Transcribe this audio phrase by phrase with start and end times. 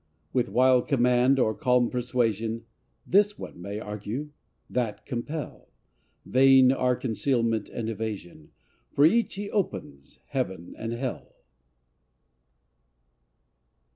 [0.33, 2.65] With wild command or calm persuasion
[3.05, 4.31] This one may argue,
[4.67, 5.69] that compel:
[6.25, 8.49] Vain are concealment and evasion
[8.89, 11.35] For each he opens Heaven and Hell.